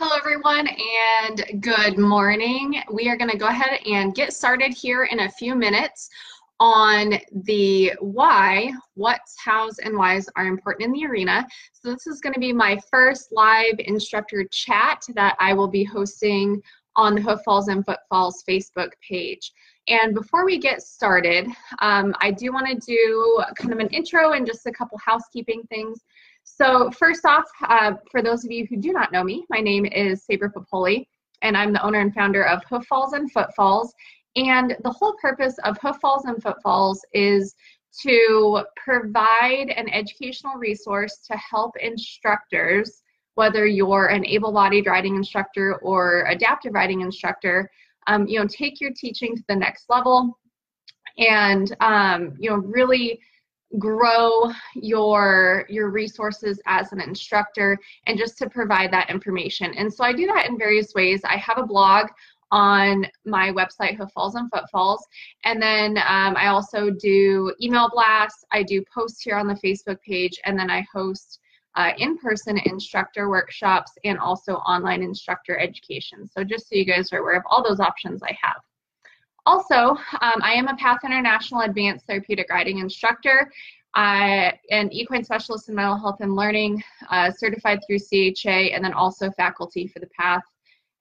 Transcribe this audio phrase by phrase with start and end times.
[0.00, 2.80] Hello everyone and good morning.
[2.88, 6.08] We are going to go ahead and get started here in a few minutes
[6.60, 11.44] on the why, what's, how's, and whys are important in the arena.
[11.72, 15.82] So this is going to be my first live instructor chat that I will be
[15.82, 16.62] hosting
[16.94, 19.50] on the Hoof Falls and Foot Falls Facebook page.
[19.88, 21.48] And before we get started,
[21.80, 25.64] um, I do want to do kind of an intro and just a couple housekeeping
[25.68, 26.04] things.
[26.56, 29.86] So first off, uh, for those of you who do not know me, my name
[29.86, 31.06] is Saber Popoli,
[31.42, 33.94] and I'm the owner and founder of Hoof Falls and Footfalls.
[34.34, 37.54] And the whole purpose of Hoof Falls and Footfalls is
[38.02, 43.02] to provide an educational resource to help instructors,
[43.34, 47.70] whether you're an able-bodied riding instructor or adaptive riding instructor,
[48.08, 50.36] um, you know, take your teaching to the next level
[51.18, 53.20] and, um, you know, really
[53.76, 59.74] grow your your resources as an instructor and just to provide that information.
[59.74, 61.20] And so i do that in various ways.
[61.24, 62.06] I have a blog
[62.50, 65.06] on my website hoof falls and footfalls.
[65.44, 68.44] And then um, i also do email blasts.
[68.52, 70.38] I do posts here on the facebook page.
[70.44, 71.40] And then i host
[71.76, 76.26] uh, in-person instructor workshops and also online instructor education.
[76.26, 78.62] So just so you guys are aware of all those options i have
[79.48, 83.50] also, um, I am a PATH International Advanced Therapeutic Riding instructor.
[83.94, 88.92] I an equine specialist in mental health and learning, uh, certified through CHA, and then
[88.92, 90.44] also faculty for the PATH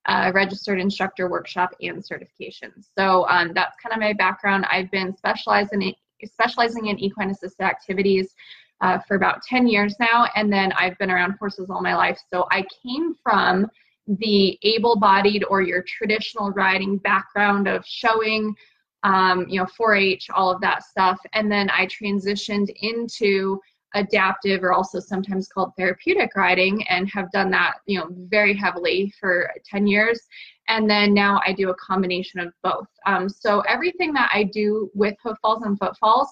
[0.05, 2.71] uh, registered instructor workshop and certification.
[2.97, 4.65] So um, that's kind of my background.
[4.71, 5.93] I've been specializing in,
[6.25, 8.33] specializing in equine assisted activities
[8.79, 12.17] uh, for about 10 years now, and then I've been around horses all my life.
[12.29, 13.69] So I came from
[14.07, 18.55] the able-bodied or your traditional riding background of showing,
[19.03, 23.59] um, you know, 4-H, all of that stuff, and then I transitioned into
[23.93, 29.11] adaptive or also sometimes called therapeutic riding and have done that you know very heavily
[29.19, 30.19] for 10 years.
[30.67, 32.87] And then now i do a combination of both.
[33.05, 36.29] Um, so everything that i do with hoof falls and Foot Falls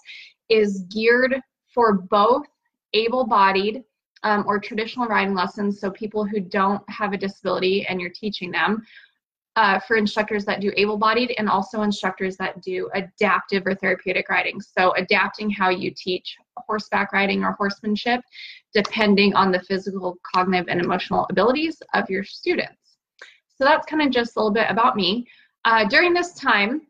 [0.49, 1.39] is geared
[1.73, 2.45] for both
[2.94, 3.83] able-bodied
[4.25, 8.51] um, or traditional riding lessons, so people who don't have a disability and you're teaching
[8.51, 8.83] them,
[9.55, 14.59] uh, for instructors that do able-bodied and also instructors that do adaptive or therapeutic riding.
[14.59, 18.21] So adapting how you teach horseback riding or horsemanship
[18.73, 22.97] depending on the physical, cognitive, and emotional abilities of your students.
[23.57, 25.25] So that's kind of just a little bit about me.
[25.63, 26.81] Uh, during this time,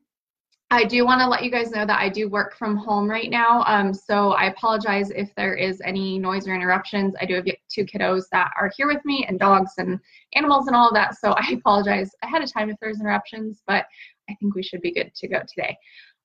[0.72, 3.30] I do want to let you guys know that I do work from home right
[3.30, 7.14] now, um, so I apologize if there is any noise or interruptions.
[7.22, 10.00] I do have two kiddos that are here with me, and dogs and
[10.34, 13.86] animals and all of that, so I apologize ahead of time if there's interruptions, but
[14.28, 15.78] I think we should be good to go today.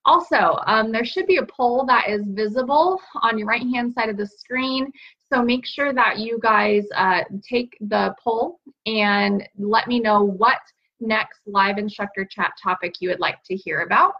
[0.06, 4.17] Also, um, there should be a poll that is visible on your right-hand side of
[4.17, 4.91] the screen,
[5.31, 10.61] so make sure that you guys uh, take the poll and let me know what
[10.99, 14.15] next live instructor chat topic you would like to hear about.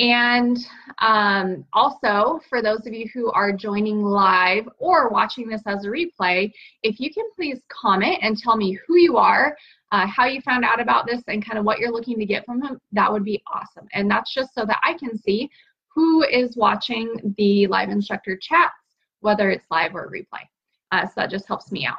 [0.00, 0.58] And
[1.00, 5.88] um, also, for those of you who are joining live or watching this as a
[5.88, 9.56] replay, if you can please comment and tell me who you are,
[9.92, 12.44] uh, how you found out about this, and kind of what you're looking to get
[12.44, 13.86] from him, that would be awesome.
[13.92, 15.48] And that's just so that I can see
[15.94, 18.74] who is watching the live instructor chats,
[19.20, 20.42] whether it's live or replay.
[20.90, 21.98] Uh, so that just helps me out.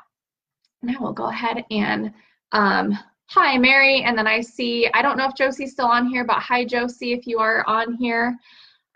[0.81, 2.13] Now we'll go ahead and
[2.51, 2.97] um,
[3.29, 4.03] Hi, Mary.
[4.03, 7.13] And then I see, I don't know if Josie's still on here, but hi, Josie,
[7.13, 8.37] if you are on here.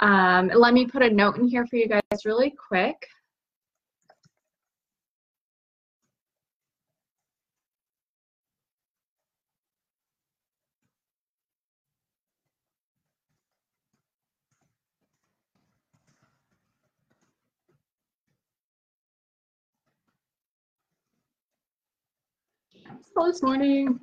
[0.02, 3.08] Um, let me put a note in here for you guys really quick.
[23.00, 24.00] Hello this morning.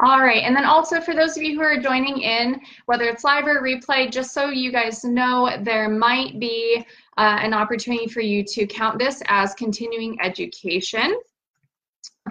[0.00, 3.24] All right, and then also for those of you who are joining in, whether it's
[3.24, 6.84] live or replay, just so you guys know, there might be
[7.16, 11.18] uh, an opportunity for you to count this as continuing education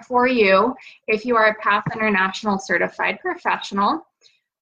[0.06, 0.74] for you
[1.08, 4.06] if you are a PATH International Certified Professional.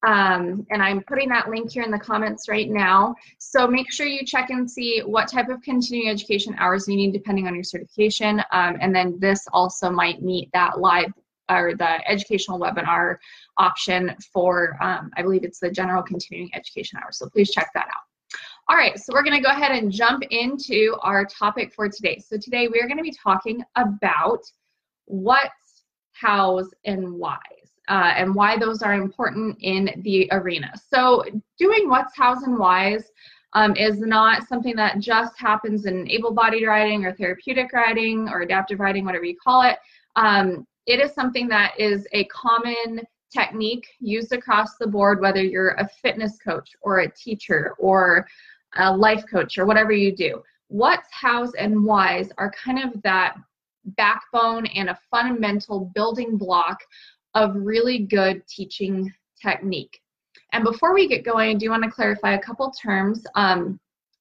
[0.05, 3.15] Um, and I'm putting that link here in the comments right now.
[3.39, 7.13] So make sure you check and see what type of continuing education hours you need
[7.13, 8.39] depending on your certification.
[8.51, 11.11] Um, and then this also might meet that live
[11.49, 13.17] or the educational webinar
[13.57, 17.17] option for, um, I believe it's the general continuing education hours.
[17.17, 18.39] So please check that out.
[18.69, 22.19] All right, so we're gonna go ahead and jump into our topic for today.
[22.19, 24.43] So today we are gonna be talking about
[25.05, 25.51] what,
[26.11, 27.39] hows, and why
[27.87, 30.71] uh, and why those are important in the arena.
[30.91, 31.23] So
[31.57, 33.11] doing what's, hows, and whys
[33.53, 38.79] um, is not something that just happens in able-bodied riding or therapeutic riding or adaptive
[38.79, 39.77] riding, whatever you call it.
[40.15, 43.01] Um, it is something that is a common
[43.31, 48.27] technique used across the board, whether you're a fitness coach or a teacher or
[48.77, 50.41] a life coach or whatever you do.
[50.69, 53.35] What's, how's, and why's are kind of that
[53.95, 56.77] backbone and a fundamental building block
[57.37, 60.01] of really good teaching technique.
[60.53, 63.25] And before we get going, I do want to clarify a couple terms.
[63.35, 63.79] Um,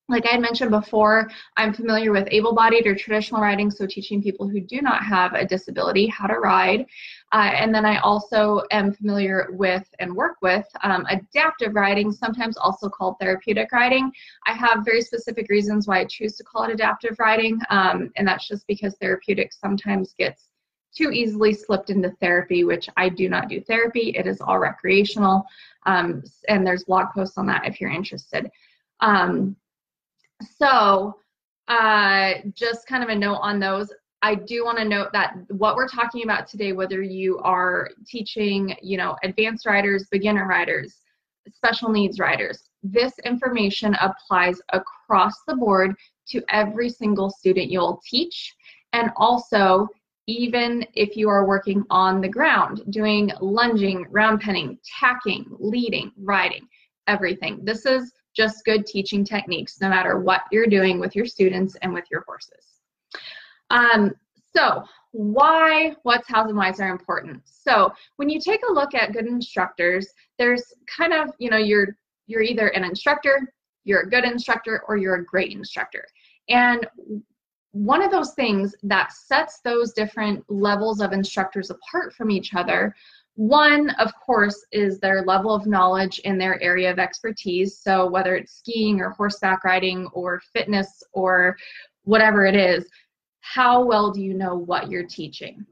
[0.09, 4.47] like I had mentioned before, I'm familiar with able-bodied or traditional riding, so teaching people
[4.47, 6.87] who do not have a disability how to ride.
[7.33, 12.57] Uh, and then I also am familiar with and work with um, adaptive riding, sometimes
[12.57, 14.13] also called therapeutic riding.
[14.47, 18.29] I have very specific reasons why I choose to call it adaptive riding, um, and
[18.29, 20.51] that's just because therapeutic sometimes gets
[20.95, 24.11] too easily slipped into therapy, which I do not do therapy.
[24.17, 25.45] It is all recreational,
[25.85, 28.51] um, and there's blog posts on that if you're interested.
[29.01, 29.57] Um,
[30.59, 31.17] so
[31.69, 33.93] uh, just kind of a note on those.
[34.23, 38.75] I do want to note that what we're talking about today, whether you are teaching,
[38.83, 40.97] you know, advanced riders, beginner riders,
[41.53, 45.95] special needs riders, this information applies across the board
[46.29, 48.55] to every single student you'll teach.
[48.93, 49.87] And also,
[50.27, 56.67] even if you are working on the ground, doing lunging, round penning, tacking, leading, riding,
[57.07, 57.61] everything.
[57.63, 61.95] This is just good teaching techniques, no matter what you're doing with your students and
[61.95, 62.65] with your horses.
[63.71, 64.13] Um,
[64.55, 67.43] so why what's, how's, and why's are important.
[67.47, 70.09] So when you take a look at good instructors,
[70.39, 70.65] there's
[70.95, 71.97] kind of, you know, you're,
[72.27, 73.53] you're either an instructor,
[73.85, 76.05] you're a good instructor, or you're a great instructor.
[76.49, 76.87] And
[77.73, 82.95] one of those things that sets those different levels of instructors apart from each other
[83.37, 87.77] one, of course, is their level of knowledge in their area of expertise.
[87.77, 91.59] So, whether it's skiing or horseback riding or fitness or
[92.05, 92.89] whatever it is,
[93.41, 95.67] how well do you know what you're teaching?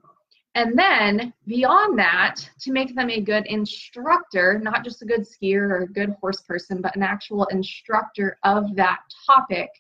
[0.55, 5.63] And then, beyond that, to make them a good instructor, not just a good skier
[5.63, 9.71] or a good horse person, but an actual instructor of that topic,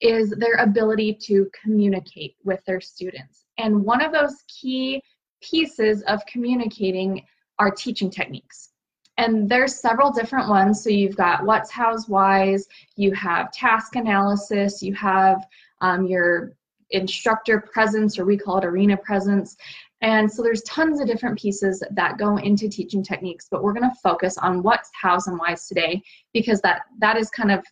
[0.00, 3.44] is their ability to communicate with their students.
[3.58, 5.02] And one of those key
[5.42, 7.24] pieces of communicating
[7.58, 8.70] are teaching techniques.
[9.18, 10.82] And there's several different ones.
[10.82, 12.66] So you've got what's, how's, why's,
[12.96, 15.46] you have task analysis, you have
[15.82, 16.54] um, your
[16.90, 19.56] instructor presence, or we call it arena presence.
[20.00, 23.92] And so there's tons of different pieces that go into teaching techniques, but we're gonna
[24.02, 27.62] focus on what's, how's, and why's today because that, that is kind of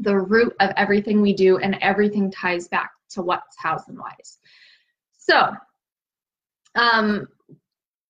[0.00, 4.38] the root of everything we do and everything ties back to what's, how's, and why's.
[5.16, 5.52] So
[6.74, 7.28] um,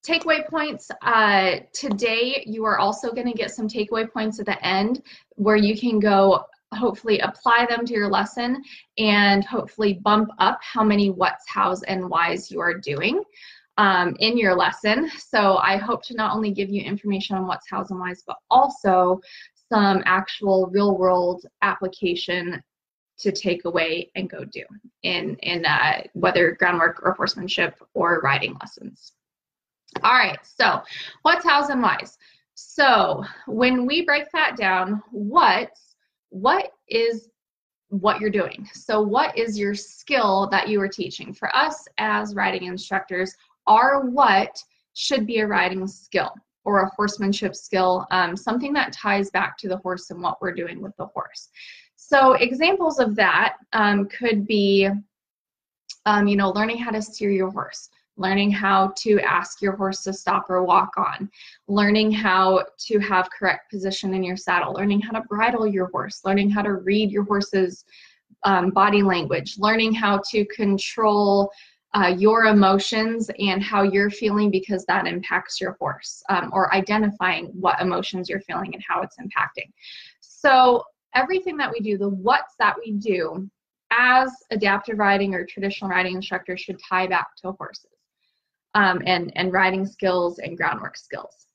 [0.07, 4.67] takeaway points uh, today you are also going to get some takeaway points at the
[4.67, 5.03] end
[5.37, 6.45] where you can go
[6.75, 8.63] hopefully apply them to your lesson
[8.99, 13.23] and hopefully bump up how many what's how's and why's you are doing
[13.79, 17.69] um, in your lesson so i hope to not only give you information on what's
[17.71, 19.21] how's and why's but also
[19.69, 22.63] some actual real world application
[23.19, 24.63] to take away and go do
[25.03, 29.13] in in uh, whether groundwork or horsemanship or riding lessons.
[30.03, 30.83] All right, so
[31.23, 32.17] what's how's and why's.
[32.55, 35.97] So when we break that down, what's
[36.31, 37.31] what is
[37.89, 38.69] what you're doing.
[38.73, 41.33] So what is your skill that you are teaching?
[41.33, 43.35] For us as riding instructors,
[43.67, 44.63] our what
[44.95, 46.35] should be a riding skill
[46.69, 50.53] or a horsemanship skill, um, something that ties back to the horse and what we're
[50.53, 51.49] doing with the horse.
[51.97, 54.87] So examples of that um, could be,
[56.05, 60.03] um, you know, learning how to steer your horse, learning how to ask your horse
[60.03, 61.31] to stop or walk on,
[61.69, 66.21] learning how to have correct position in your saddle, learning how to bridle your horse,
[66.23, 67.87] learning how to read your horse's
[68.45, 71.51] um, body language, learning how to control
[71.95, 77.47] uh, your emotions and how you're feeling because that impacts your horse, um, or identifying
[77.47, 79.71] what emotions you're feeling and how it's impacting.
[80.21, 83.49] So everything that we do, the what's that we do
[83.91, 87.87] as adaptive riding or traditional riding instructors should tie back to horses
[88.75, 91.47] um, and, and riding skills and groundwork skills.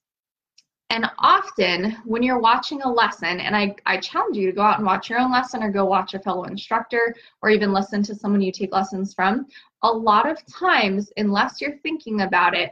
[0.93, 4.77] And often when you're watching a lesson, and I, I challenge you to go out
[4.77, 8.13] and watch your own lesson or go watch a fellow instructor or even listen to
[8.13, 9.47] someone you take lessons from,
[9.81, 12.69] a lot of times, unless you're thinking about it,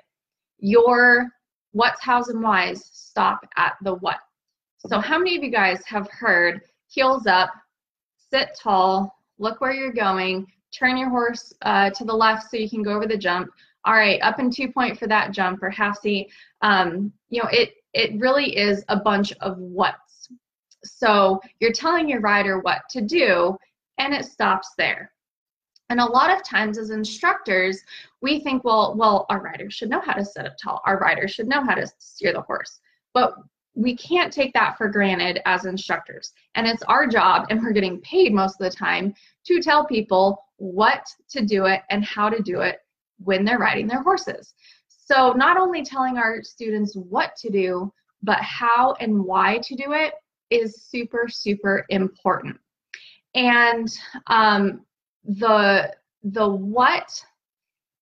[0.59, 1.31] your
[1.71, 4.19] what's, how's, and why's stop at the what.
[4.77, 7.49] So how many of you guys have heard heels up,
[8.29, 12.69] sit tall, look where you're going, turn your horse uh, to the left so you
[12.69, 13.49] can go over the jump.
[13.83, 16.29] All right, up and two point for that jump or half seat.
[16.61, 20.29] Um, you know, it it really is a bunch of what's.
[20.83, 23.57] So you're telling your rider what to do
[23.97, 25.11] and it stops there.
[25.89, 27.83] And a lot of times as instructors,
[28.21, 30.81] we think, well, well, our riders should know how to sit up tall.
[30.85, 32.79] Our riders should know how to steer the horse.
[33.13, 33.35] But
[33.75, 36.31] we can't take that for granted as instructors.
[36.55, 39.13] And it's our job, and we're getting paid most of the time,
[39.45, 42.79] to tell people what to do it and how to do it
[43.19, 44.53] when they're riding their horses.
[45.03, 47.91] So, not only telling our students what to do,
[48.21, 50.13] but how and why to do it
[50.51, 52.57] is super, super important.
[53.33, 53.89] And
[54.27, 54.85] um,
[55.23, 55.93] the
[56.23, 57.25] the what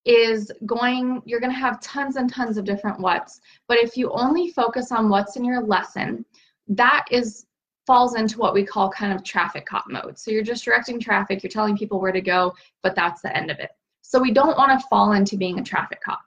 [0.05, 4.09] is going you're going to have tons and tons of different what's but if you
[4.11, 6.25] only focus on what's in your lesson
[6.67, 7.45] that is
[7.85, 10.17] falls into what we call kind of traffic cop mode.
[10.17, 13.51] So you're just directing traffic you're telling people where to go but that's the end
[13.51, 13.71] of it.
[14.01, 16.21] So we don't want to fall into being a traffic cop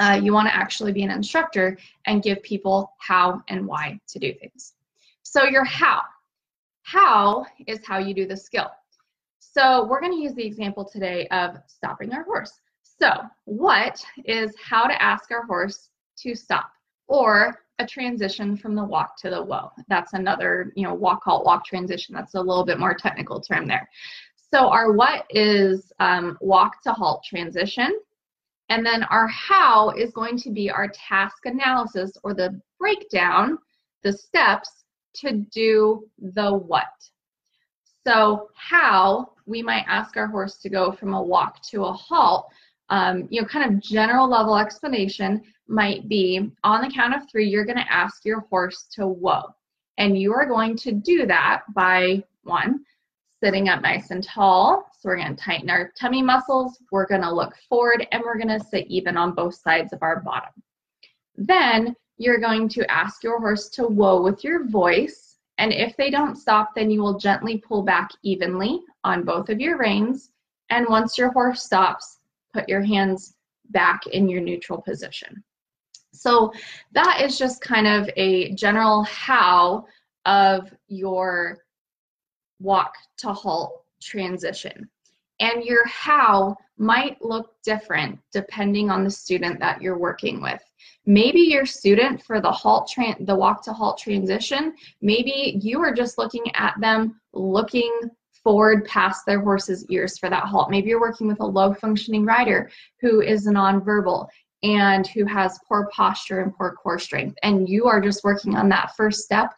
[0.00, 4.18] uh, you want to actually be an instructor and give people how and why to
[4.18, 4.74] do things
[5.22, 6.00] so your how
[6.82, 8.70] how is how you do the skill
[9.52, 12.52] so we're going to use the example today of stopping our horse.
[12.82, 13.10] So
[13.46, 16.70] what is how to ask our horse to stop
[17.08, 19.72] or a transition from the walk to the whoa.
[19.88, 22.14] That's another, you know, walk, halt, walk transition.
[22.14, 23.88] That's a little bit more technical term there.
[24.52, 27.98] So our what is um, walk to halt transition.
[28.70, 33.58] And then our how is going to be our task analysis or the breakdown,
[34.02, 34.84] the steps
[35.16, 36.86] to do the what.
[38.06, 42.46] So how we might ask our horse to go from a walk to a halt,
[42.88, 47.48] um, you know, kind of general level explanation might be on the count of three,
[47.48, 49.42] you're going to ask your horse to whoa.
[49.98, 52.84] And you are going to do that by one,
[53.42, 54.86] sitting up nice and tall.
[54.98, 56.78] So we're going to tighten our tummy muscles.
[56.92, 60.02] We're going to look forward and we're going to sit even on both sides of
[60.02, 60.52] our bottom.
[61.36, 65.30] Then you're going to ask your horse to whoa with your voice
[65.60, 69.60] and if they don't stop, then you will gently pull back evenly on both of
[69.60, 70.30] your reins.
[70.70, 72.20] And once your horse stops,
[72.54, 73.34] put your hands
[73.68, 75.44] back in your neutral position.
[76.14, 76.50] So
[76.92, 79.84] that is just kind of a general how
[80.24, 81.58] of your
[82.60, 84.88] walk to halt transition.
[85.40, 90.62] And your how might look different depending on the student that you're working with.
[91.06, 92.90] Maybe your student for the halt
[93.20, 97.92] the walk to halt transition, maybe you are just looking at them looking
[98.42, 100.70] forward past their horse's ears for that halt.
[100.70, 104.26] Maybe you're working with a low functioning rider who is nonverbal
[104.62, 107.36] and who has poor posture and poor core strength.
[107.42, 109.52] And you are just working on that first step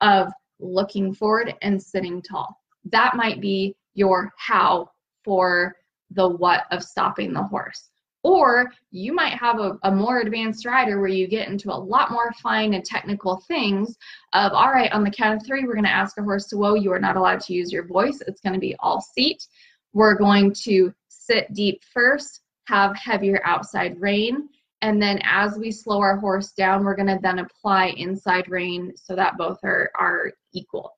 [0.00, 2.60] of looking forward and sitting tall.
[2.84, 4.90] That might be your how
[5.24, 5.74] for
[6.10, 7.90] the what of stopping the horse.
[8.24, 12.10] Or you might have a, a, more advanced rider where you get into a lot
[12.10, 13.96] more fine and technical things
[14.32, 16.56] of, all right, on the count of three, we're going to ask a horse to
[16.56, 16.74] whoa.
[16.74, 18.20] You are not allowed to use your voice.
[18.26, 19.46] It's going to be all seat.
[19.92, 24.48] We're going to sit deep first, have heavier outside rein.
[24.80, 29.16] And then as we slow our horse down, we're to then apply inside rein so
[29.16, 30.92] that both are, are equal.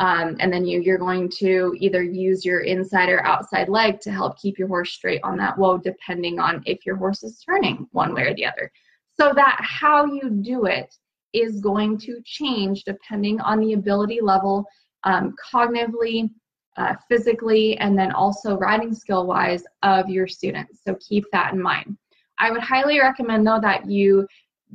[0.00, 4.10] Um, and then you, you're going to either use your inside or outside leg to
[4.10, 7.86] help keep your horse straight on that whoa, depending on if your horse is turning
[7.92, 8.72] one way or the other.
[9.20, 10.92] So that how you do it
[11.32, 14.64] is going to change depending on the ability level
[15.04, 16.30] um, cognitively,
[16.78, 20.80] uh, physically, and then also riding skill wise of your students.
[20.86, 21.98] So keep that in mind.
[22.40, 24.26] I would highly recommend though that you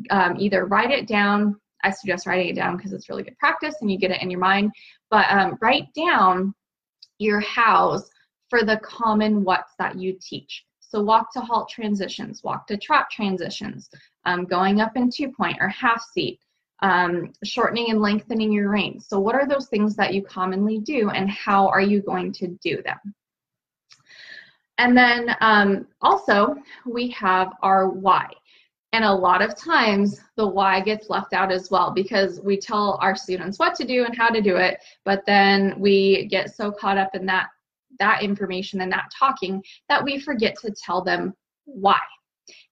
[0.10, 3.76] um, either write it down I suggest writing it down because it's really good practice
[3.80, 4.72] and you get it in your mind.
[5.12, 6.54] But um, write down
[7.20, 8.10] your hows
[8.50, 10.66] for the common what's that you teach.
[10.80, 13.90] So walk to halt transitions, walk to trot transitions,
[14.26, 16.40] um, going up in two point or half seat,
[16.82, 19.08] um, shortening and lengthening your reins.
[19.08, 22.48] So what are those things that you commonly do and how are you going to
[22.64, 22.98] do them?
[24.77, 26.55] And then um, also
[26.86, 28.29] we have our why.
[28.94, 32.98] And a lot of times the why gets left out as well because we tell
[33.01, 36.72] our students what to do and how to do it, but then we get so
[36.72, 37.48] caught up in that
[38.00, 41.34] that information and that talking that we forget to tell them
[41.65, 42.00] why.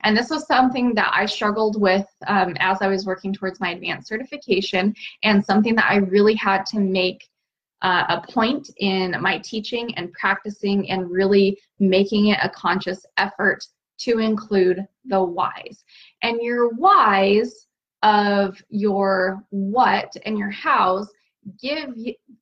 [0.03, 3.71] And this was something that I struggled with um, as I was working towards my
[3.71, 4.93] advanced certification,
[5.23, 7.27] and something that I really had to make
[7.83, 13.65] uh, a point in my teaching and practicing and really making it a conscious effort
[13.99, 15.83] to include the whys.
[16.23, 17.67] And your whys
[18.01, 21.09] of your what and your hows
[21.61, 21.93] give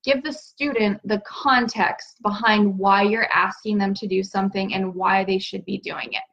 [0.04, 5.24] give the student the context behind why you're asking them to do something and why
[5.24, 6.24] they should be doing it.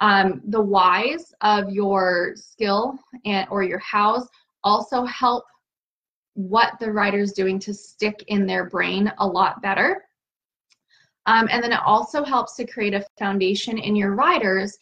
[0.00, 4.28] Um, the whys of your skill and or your hows
[4.62, 5.44] also help
[6.48, 10.04] what the rider's doing to stick in their brain a lot better.
[11.26, 14.78] Um, and then it also helps to create a foundation in your riders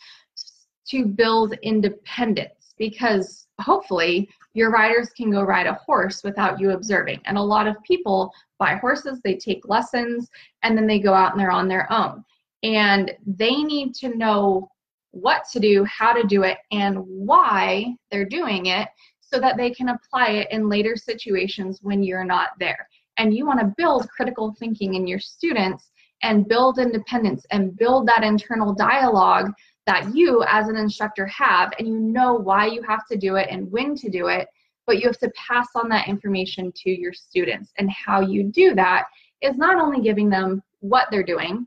[0.88, 7.20] to build independence because hopefully your riders can go ride a horse without you observing.
[7.26, 10.28] And a lot of people buy horses, they take lessons,
[10.62, 12.24] and then they go out and they're on their own.
[12.62, 14.70] And they need to know
[15.10, 18.88] what to do, how to do it, and why they're doing it
[19.30, 22.88] so that they can apply it in later situations when you're not there.
[23.18, 25.90] And you want to build critical thinking in your students
[26.22, 29.52] and build independence and build that internal dialogue
[29.86, 33.48] that you as an instructor have and you know why you have to do it
[33.50, 34.48] and when to do it
[34.86, 38.74] but you have to pass on that information to your students and how you do
[38.74, 39.04] that
[39.42, 41.66] is not only giving them what they're doing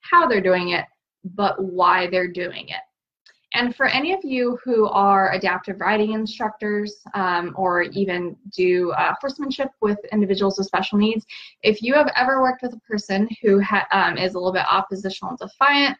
[0.00, 0.84] how they're doing it
[1.34, 2.82] but why they're doing it
[3.56, 9.14] and for any of you who are adaptive riding instructors um, or even do uh,
[9.18, 11.24] horsemanship with individuals with special needs,
[11.62, 15.30] if you have ever worked with a person who um, is a little bit oppositional
[15.30, 15.96] and defiant,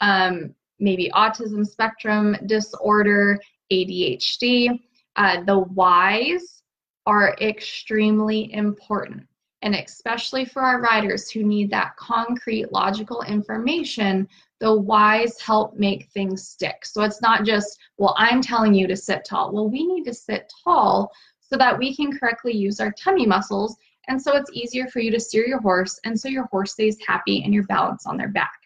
[0.00, 3.36] um, maybe autism spectrum disorder,
[3.72, 4.78] ADHD,
[5.16, 6.62] uh, the whys
[7.06, 9.26] are extremely important.
[9.62, 14.28] And especially for our riders who need that concrete, logical information
[14.62, 16.86] the whys help make things stick.
[16.86, 19.52] So it's not just, well, I'm telling you to sit tall.
[19.52, 23.76] Well, we need to sit tall so that we can correctly use our tummy muscles.
[24.06, 26.96] And so it's easier for you to steer your horse, and so your horse stays
[27.04, 28.58] happy and you're balanced on their back.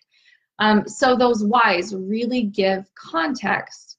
[0.58, 3.96] Um, so those whys really give context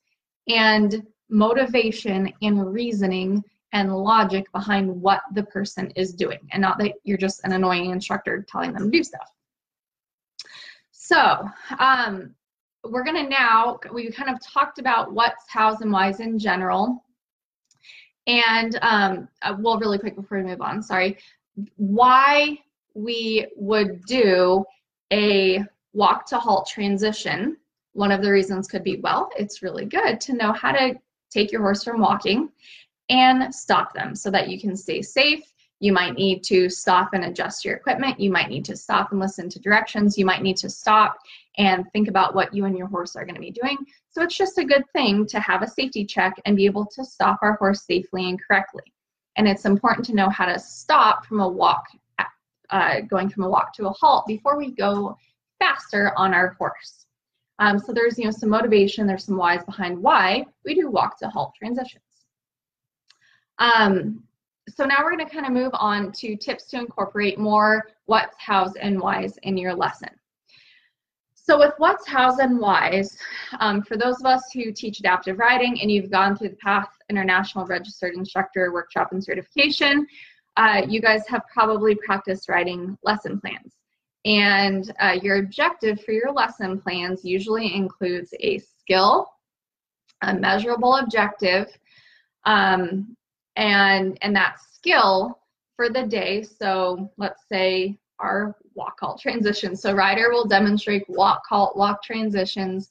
[0.48, 6.94] and motivation and reasoning and logic behind what the person is doing, and not that
[7.04, 9.32] you're just an annoying instructor telling them to do stuff.
[11.08, 11.50] So
[11.80, 12.36] um,
[12.84, 17.02] we're going to now, we kind of talked about what's, hows, and whys in general.
[18.28, 21.18] And um, uh, well, really quick before we move on, sorry,
[21.78, 22.60] why
[22.94, 24.66] we would do
[25.14, 27.56] a walk to halt transition.
[27.94, 30.96] One of the reasons could be, well, it's really good to know how to
[31.32, 32.50] take your horse from walking
[33.08, 37.26] and stop them so that you can stay safe you might need to stop and
[37.26, 38.20] adjust your equipment.
[38.20, 40.18] You might need to stop and listen to directions.
[40.18, 41.18] You might need to stop
[41.58, 43.78] and think about what you and your horse are going to be doing.
[44.10, 47.06] So it's just a good thing to have a safety check and be able to
[47.06, 48.84] stop our horse safely and correctly.
[49.36, 51.86] And it's important to know how to stop from a walk,
[52.72, 55.16] uh, going from a walk to a halt before we go
[55.60, 57.06] faster on our horse.
[57.60, 61.18] Um, so there's you know some motivation, there's some whys behind why we do walk
[61.20, 62.04] to halt transitions.
[63.60, 64.24] Um,
[64.78, 68.36] so now we're going to kind of move on to tips to incorporate more what's,
[68.38, 70.10] how's, and why's in your lesson.
[71.34, 73.18] So with what's, how's, and why's,
[73.60, 76.90] um, for those of us who teach adaptive riding and you've gone through the PATH
[77.10, 80.06] International Registered Instructor Workshop and Certification,
[80.58, 83.74] uh, you guys have probably practiced writing lesson plans.
[84.26, 89.28] And uh, your objective for your lesson plans usually includes a skill,
[90.22, 91.68] a measurable objective,
[92.46, 93.16] um,
[93.56, 95.40] and and that skill
[95.76, 96.44] for the day.
[96.44, 99.82] So let's say our walk halt transitions.
[99.82, 102.90] So rider will demonstrate walk halt walk transitions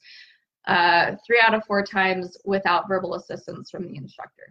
[0.67, 4.49] uh, three out of four times without verbal assistance from the instructor.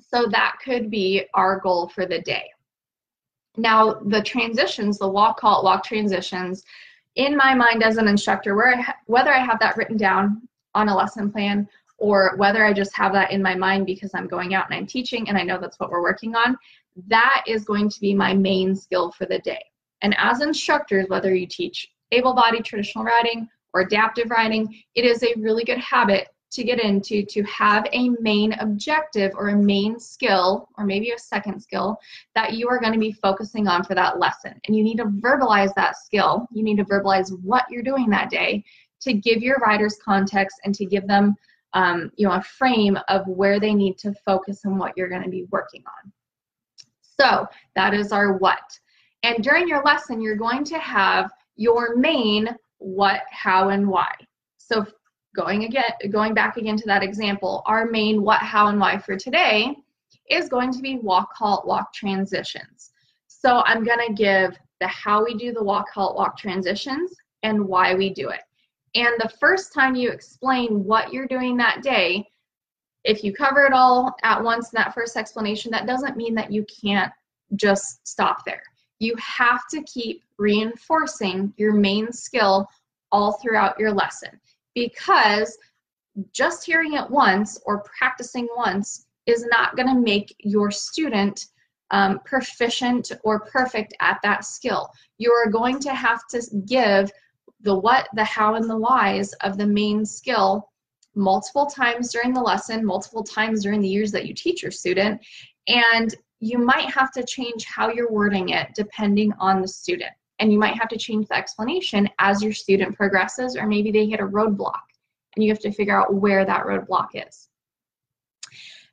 [0.00, 2.50] So that could be our goal for the day.
[3.56, 6.64] Now the transitions the walk halt walk transitions
[7.16, 10.88] in my mind as an instructor where I whether i have that written down on
[10.88, 11.68] a lesson plan
[12.04, 14.86] or whether I just have that in my mind because I'm going out and I'm
[14.86, 16.54] teaching and I know that's what we're working on,
[17.06, 19.64] that is going to be my main skill for the day.
[20.02, 25.22] And as instructors, whether you teach able bodied traditional riding or adaptive riding, it is
[25.22, 29.98] a really good habit to get into to have a main objective or a main
[29.98, 31.98] skill or maybe a second skill
[32.34, 34.60] that you are going to be focusing on for that lesson.
[34.66, 36.46] And you need to verbalize that skill.
[36.52, 38.62] You need to verbalize what you're doing that day
[39.00, 41.34] to give your riders context and to give them
[41.74, 45.22] um, you know, a frame of where they need to focus and what you're going
[45.22, 46.12] to be working on.
[47.20, 48.78] So that is our what.
[49.22, 54.12] And during your lesson, you're going to have your main what, how, and why.
[54.58, 54.86] So
[55.34, 59.16] going again, going back again to that example, our main what, how, and why for
[59.16, 59.74] today
[60.30, 62.92] is going to be walk, halt, walk transitions.
[63.26, 67.66] So I'm going to give the how we do the walk, halt, walk transitions and
[67.66, 68.40] why we do it.
[68.94, 72.26] And the first time you explain what you're doing that day,
[73.04, 76.52] if you cover it all at once in that first explanation, that doesn't mean that
[76.52, 77.12] you can't
[77.56, 78.62] just stop there.
[79.00, 82.66] You have to keep reinforcing your main skill
[83.12, 84.30] all throughout your lesson
[84.74, 85.56] because
[86.32, 91.46] just hearing it once or practicing once is not going to make your student
[91.90, 94.90] um, proficient or perfect at that skill.
[95.18, 97.10] You are going to have to give
[97.64, 100.70] the what, the how, and the whys of the main skill
[101.14, 105.20] multiple times during the lesson, multiple times during the years that you teach your student,
[105.66, 110.10] and you might have to change how you're wording it depending on the student.
[110.40, 114.06] And you might have to change the explanation as your student progresses, or maybe they
[114.06, 114.82] hit a roadblock
[115.34, 117.48] and you have to figure out where that roadblock is.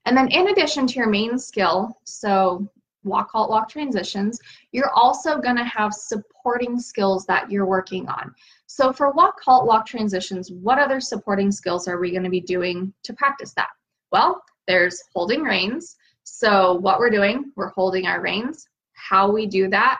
[0.05, 2.69] And then in addition to your main skill, so
[3.03, 4.39] walk, halt, walk transitions,
[4.71, 8.33] you're also gonna have supporting skills that you're working on.
[8.67, 12.93] So for walk, halt, walk transitions, what other supporting skills are we gonna be doing
[13.03, 13.69] to practice that?
[14.11, 15.95] Well, there's holding reins.
[16.23, 18.67] So what we're doing, we're holding our reins.
[18.93, 19.99] How we do that,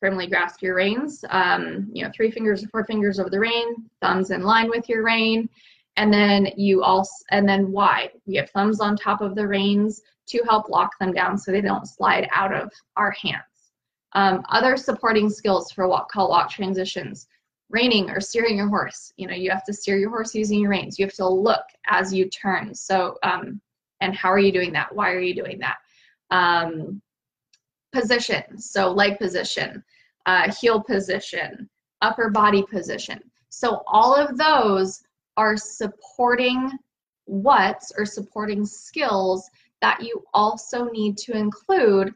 [0.00, 3.88] firmly grasp your reins, um, you know, three fingers or four fingers over the rein,
[4.00, 5.48] thumbs in line with your rein,
[6.00, 8.12] and then you also, and then wide.
[8.24, 11.60] We have thumbs on top of the reins to help lock them down so they
[11.60, 13.42] don't slide out of our hands.
[14.14, 17.28] Um, other supporting skills for walk, halt walk transitions,
[17.68, 19.12] reining or steering your horse.
[19.18, 20.98] You know, you have to steer your horse using your reins.
[20.98, 22.74] You have to look as you turn.
[22.74, 23.60] So, um,
[24.00, 24.94] and how are you doing that?
[24.94, 25.76] Why are you doing that?
[26.30, 27.02] Um,
[27.92, 29.84] position, so leg position,
[30.24, 31.68] uh, heel position,
[32.00, 33.20] upper body position.
[33.50, 35.02] So all of those
[35.40, 36.70] are supporting
[37.24, 39.48] what's or supporting skills
[39.80, 42.12] that you also need to include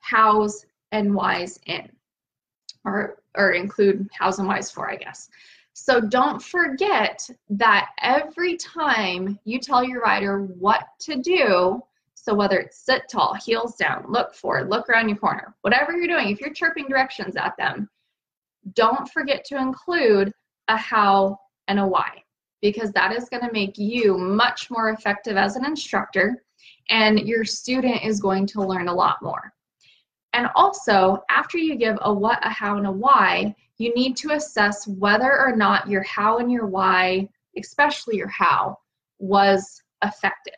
[0.00, 1.88] hows and whys in
[2.84, 5.28] or or include hows and whys for I guess.
[5.72, 11.80] So don't forget that every time you tell your rider what to do,
[12.14, 16.08] so whether it's sit tall, heels down, look forward, look around your corner, whatever you're
[16.08, 17.88] doing, if you're chirping directions at them,
[18.74, 20.32] don't forget to include
[20.66, 21.38] a how
[21.70, 22.22] and a why
[22.62, 26.42] because that is going to make you much more effective as an instructor
[26.90, 29.52] and your student is going to learn a lot more.
[30.32, 34.32] And also, after you give a what, a how, and a why, you need to
[34.32, 38.76] assess whether or not your how and your why, especially your how,
[39.18, 40.54] was effective.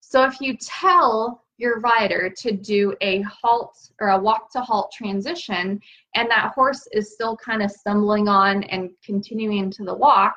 [0.00, 4.92] So if you tell your rider to do a halt or a walk to halt
[4.92, 5.80] transition
[6.14, 10.34] and that horse is still kind of stumbling on and continuing to the walk,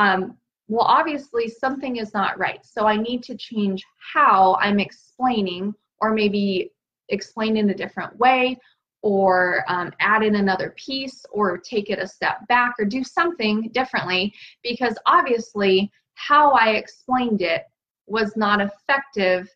[0.00, 0.36] um,
[0.68, 2.60] well, obviously something is not right.
[2.64, 3.84] So I need to change
[4.14, 6.70] how I'm explaining, or maybe
[7.08, 8.56] explain in a different way,
[9.02, 13.70] or um, add in another piece, or take it a step back, or do something
[13.72, 14.32] differently,
[14.62, 17.64] because obviously how I explained it
[18.06, 19.48] was not effective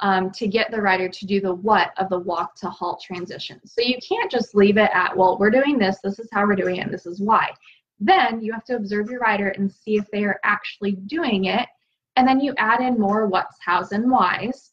[0.00, 3.58] um, to get the rider to do the what of the walk to halt transition.
[3.64, 6.54] So you can't just leave it at, well, we're doing this, this is how we're
[6.54, 7.50] doing it, this is why.
[8.00, 11.66] Then you have to observe your rider and see if they are actually doing it.
[12.16, 14.72] And then you add in more what's, how's, and why's,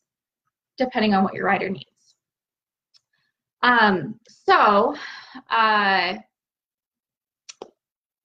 [0.77, 2.15] depending on what your rider needs.
[3.61, 4.95] Um, so,
[5.49, 6.15] uh,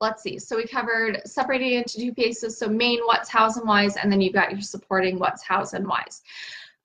[0.01, 0.39] let's see.
[0.39, 2.59] So we covered separating into two pieces.
[2.59, 5.87] So main what's, how's, and why's, and then you've got your supporting what's, how's, and
[5.87, 6.23] why's.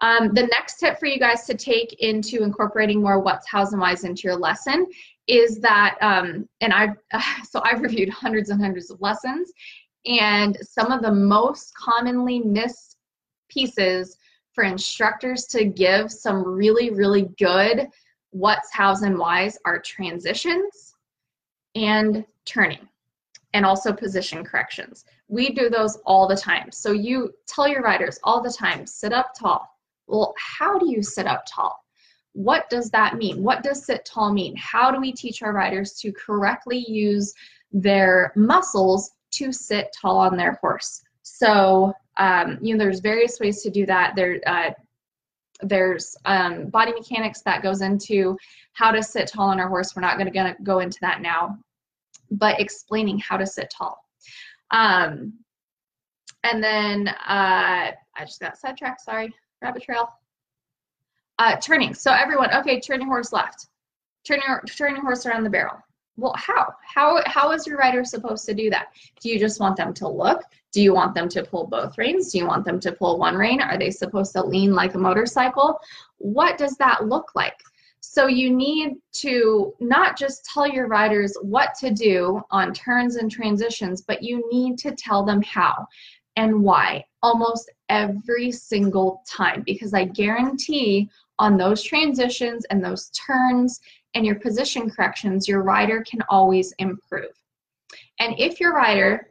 [0.02, 3.82] Um, the next tip for you guys to take into incorporating more what's, how's, and
[3.82, 4.88] why's into your lesson
[5.28, 6.96] is that, um, and I've,
[7.50, 9.52] so I've reviewed hundreds and hundreds of lessons,
[10.06, 12.98] and some of the most commonly missed
[13.50, 14.18] pieces
[14.54, 17.88] for instructors to give some really, really good
[18.32, 20.94] what's, how's, and why's are transitions
[21.76, 22.88] and turning
[23.54, 25.06] and also position corrections.
[25.30, 26.72] We do those all the time.
[26.72, 29.70] So you tell your riders all the time, sit up tall.
[30.08, 31.85] Well, how do you sit up tall?
[32.36, 33.42] What does that mean?
[33.42, 34.58] What does sit tall mean?
[34.58, 37.34] How do we teach our riders to correctly use
[37.72, 41.02] their muscles to sit tall on their horse?
[41.22, 44.18] So, um, you know, there's various ways to do that.
[44.18, 44.72] There, uh,
[45.62, 48.38] there's um, body mechanics that goes into
[48.74, 49.96] how to sit tall on our horse.
[49.96, 51.58] We're not going to go into that now,
[52.32, 54.04] but explaining how to sit tall.
[54.72, 55.36] Um,
[56.44, 59.00] and then uh, I just got sidetracked.
[59.00, 60.10] Sorry, rabbit trail.
[61.38, 61.94] Uh, turning.
[61.94, 63.68] So everyone, okay, turn your horse left.
[64.26, 65.78] Turn your turn your horse around the barrel.
[66.18, 66.74] Well, how?
[66.84, 68.88] How how is your rider supposed to do that?
[69.20, 70.44] Do you just want them to look?
[70.72, 72.32] Do you want them to pull both reins?
[72.32, 73.62] Do you want them to pull one rein?
[73.62, 75.80] Are they supposed to lean like a motorcycle?
[76.18, 77.60] What does that look like?
[78.00, 83.30] So you need to not just tell your riders what to do on turns and
[83.30, 85.86] transitions, but you need to tell them how
[86.38, 93.80] and why almost every single time because I guarantee on those transitions and those turns
[94.14, 97.32] and your position corrections, your rider can always improve.
[98.20, 99.30] And if your rider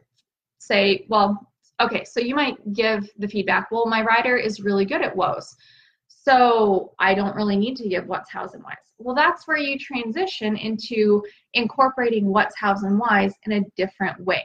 [0.59, 5.01] say, well, okay, so you might give the feedback, well, my rider is really good
[5.01, 5.55] at whoas.
[6.07, 8.77] So I don't really need to give what's, hows, and whys.
[8.97, 14.43] Well, that's where you transition into incorporating what's, hows, and whys in a different way.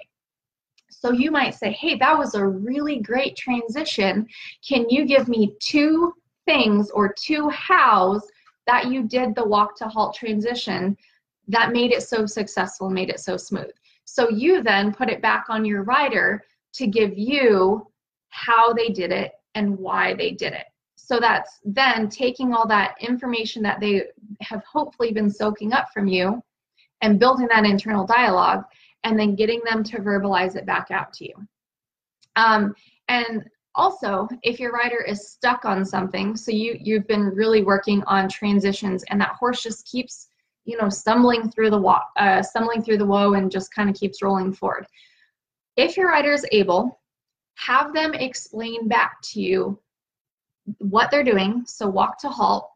[0.91, 4.27] So you might say, hey, that was a really great transition.
[4.67, 6.13] Can you give me two
[6.47, 8.27] things or two hows
[8.67, 10.97] that you did the walk to halt transition
[11.49, 13.71] that made it so successful, made it so smooth?
[14.05, 17.87] So you then put it back on your rider to give you
[18.29, 20.67] how they did it and why they did it.
[20.97, 24.05] So that's then taking all that information that they
[24.41, 26.41] have hopefully been soaking up from you
[27.03, 28.65] and building that internal dialogue
[29.05, 31.35] and then getting them to verbalize it back out to you.
[32.37, 32.75] Um,
[33.09, 38.03] and also, if your rider is stuck on something, so you you've been really working
[38.07, 40.29] on transitions, and that horse just keeps,
[40.65, 43.95] you know, stumbling through the wa- uh, stumbling through the whoa and just kind of
[43.95, 44.87] keeps rolling forward.
[45.77, 47.01] If your rider is able,
[47.55, 49.79] have them explain back to you
[50.79, 52.69] what they're doing, so walk to halt,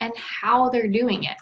[0.00, 1.36] and how they're doing it.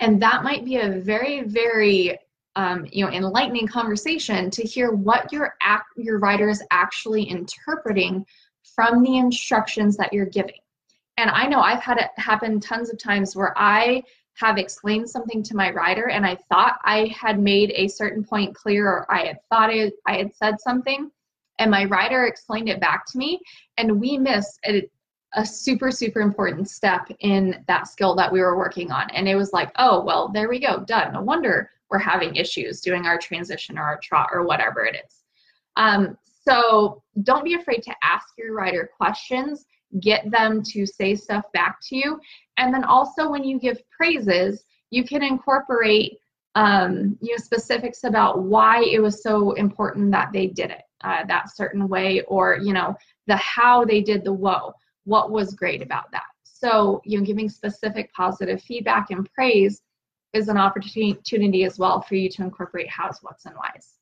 [0.00, 2.18] And that might be a very, very
[2.56, 8.24] um, you know, enlightening conversation to hear what your act, your rider is actually interpreting
[8.74, 10.58] from the instructions that you're giving.
[11.16, 14.02] And I know I've had it happen tons of times where I
[14.34, 18.54] have explained something to my rider and I thought I had made a certain point
[18.54, 21.10] clear or I had thought it, I had said something
[21.60, 23.40] and my rider explained it back to me.
[23.76, 24.88] And we missed a,
[25.34, 29.08] a super super important step in that skill that we were working on.
[29.10, 31.12] And it was like oh well there we go done.
[31.12, 35.22] No wonder we're having issues doing our transition or our trot or whatever it is.
[35.76, 39.64] Um, so don't be afraid to ask your rider questions
[40.00, 42.18] get them to say stuff back to you
[42.56, 46.18] and then also when you give praises you can incorporate
[46.56, 51.24] um, you know specifics about why it was so important that they did it uh,
[51.26, 54.72] that certain way or you know the how they did the whoa
[55.04, 56.24] what was great about that.
[56.42, 59.82] So, you know, giving specific positive feedback and praise
[60.32, 63.93] is an opportunity as well for you to incorporate hows, what's, and whys.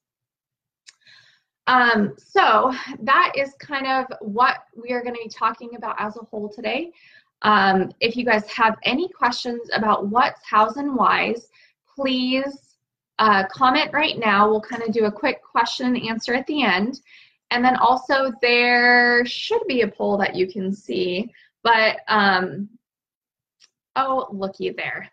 [1.66, 6.16] Um, so that is kind of what we are going to be talking about as
[6.16, 6.92] a whole today.
[7.42, 11.48] Um, if you guys have any questions about what's, hows, and whys,
[11.94, 12.76] please
[13.18, 14.48] uh, comment right now.
[14.48, 17.00] We'll kind of do a quick question and answer at the end.
[17.50, 21.30] And then also there should be a poll that you can see,
[21.62, 22.68] but um,
[23.96, 25.10] oh, looky there.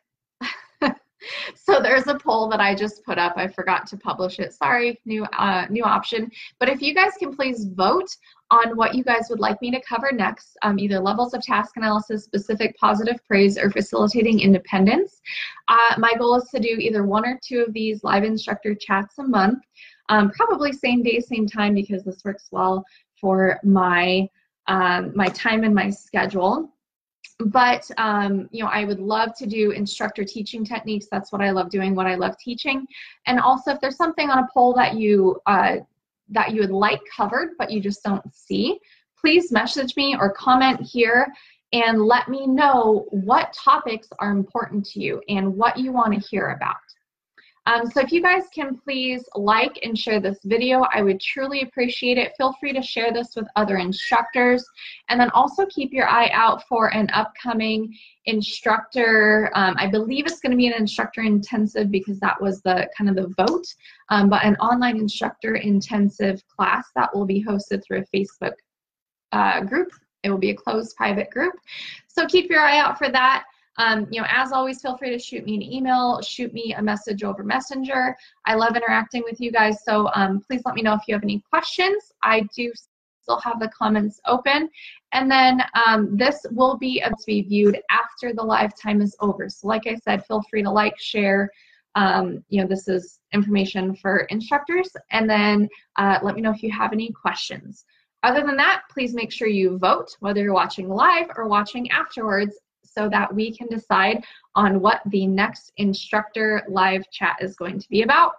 [1.55, 3.33] so there's a poll that I just put up.
[3.37, 4.53] I forgot to publish it.
[4.53, 6.31] Sorry, new uh, new option.
[6.59, 8.09] But if you guys can please vote
[8.51, 11.77] on what you guys would like me to cover next, um, either levels of task
[11.77, 15.21] analysis, specific positive praise, or facilitating independence.
[15.67, 19.19] Uh, my goal is to do either one or two of these live instructor chats
[19.19, 19.59] a month.
[20.09, 22.83] Um, probably same day, same time because this works well
[23.21, 24.27] for my
[24.67, 26.71] um, my time and my schedule.
[27.45, 31.07] But um, you know, I would love to do instructor teaching techniques.
[31.09, 31.95] That's what I love doing.
[31.95, 32.85] What I love teaching.
[33.27, 35.77] And also, if there's something on a poll that you uh,
[36.29, 38.79] that you would like covered but you just don't see,
[39.19, 41.27] please message me or comment here
[41.71, 46.19] and let me know what topics are important to you and what you want to
[46.19, 46.77] hear about.
[47.65, 51.61] Um, so if you guys can please like and share this video, I would truly
[51.61, 52.33] appreciate it.
[52.37, 54.65] Feel free to share this with other instructors.
[55.09, 57.95] And then also keep your eye out for an upcoming
[58.25, 59.51] instructor.
[59.55, 63.09] Um, I believe it's going to be an instructor intensive because that was the kind
[63.09, 63.67] of the vote,
[64.09, 68.53] um, but an online instructor intensive class that will be hosted through a Facebook
[69.31, 69.89] uh, group.
[70.23, 71.53] It will be a closed private group.
[72.07, 73.45] So keep your eye out for that.
[73.79, 76.81] Um, you know, as always, feel free to shoot me an email, shoot me a
[76.81, 78.15] message over Messenger.
[78.45, 81.23] I love interacting with you guys, so um, please let me know if you have
[81.23, 82.11] any questions.
[82.21, 82.71] I do
[83.21, 84.69] still have the comments open.
[85.13, 89.47] And then um, this will be to be viewed after the live time is over.
[89.49, 91.49] So like I said, feel free to like, share.
[91.95, 94.89] Um, you know, this is information for instructors.
[95.11, 97.85] And then uh, let me know if you have any questions.
[98.23, 102.55] Other than that, please make sure you vote, whether you're watching live or watching afterwards,
[102.93, 104.23] so that we can decide
[104.55, 108.33] on what the next instructor live chat is going to be about.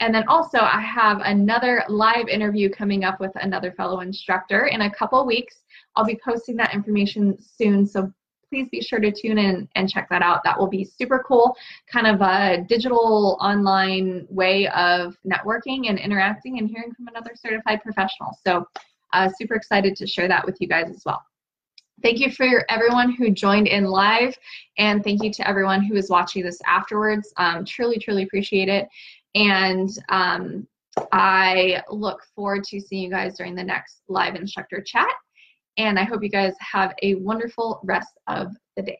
[0.00, 4.82] And then also I have another live interview coming up with another fellow instructor in
[4.82, 5.62] a couple weeks.
[5.94, 8.12] I'll be posting that information soon, so
[8.50, 10.44] please be sure to tune in and check that out.
[10.44, 11.56] That will be super cool,
[11.90, 17.82] kind of a digital online way of networking and interacting and hearing from another certified
[17.82, 18.38] professional.
[18.44, 18.66] So
[19.12, 21.24] uh, super excited to share that with you guys as well.
[22.02, 24.36] Thank you for everyone who joined in live,
[24.76, 27.32] and thank you to everyone who is watching this afterwards.
[27.38, 28.86] Um, truly, truly appreciate it.
[29.34, 30.68] And um,
[31.12, 35.12] I look forward to seeing you guys during the next live instructor chat.
[35.78, 38.98] And I hope you guys have a wonderful rest of the day.